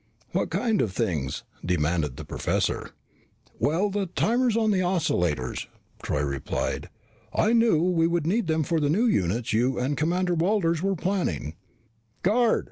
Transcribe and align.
"What 0.31 0.49
kind 0.49 0.81
of 0.81 0.91
things?" 0.91 1.43
demanded 1.63 2.17
the 2.17 2.25
professor. 2.25 2.89
"Well, 3.59 3.91
the 3.91 4.07
timers 4.07 4.57
on 4.57 4.71
the 4.71 4.79
oscillators," 4.81 5.67
Troy 6.01 6.23
replied. 6.23 6.89
"I 7.35 7.53
knew 7.53 7.83
we 7.83 8.07
would 8.07 8.25
need 8.25 8.47
them 8.47 8.63
for 8.63 8.79
the 8.79 8.89
new 8.89 9.05
units 9.05 9.53
you 9.53 9.77
and 9.77 9.95
Commander 9.95 10.33
Walters 10.33 10.81
were 10.81 10.95
planning." 10.95 11.53
"Guard!" 12.23 12.59